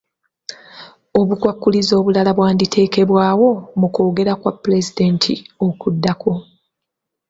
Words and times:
Obukwakkulizo 1.19 1.93
obulala 1.99 2.31
bwanditeekebwawo 2.37 3.49
mu 3.79 3.87
kwogera 3.93 4.33
kwa 4.39 4.51
pulezidenti 4.61 5.33
okuddako. 5.67 6.31